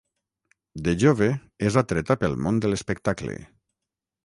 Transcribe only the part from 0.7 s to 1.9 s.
De jove, és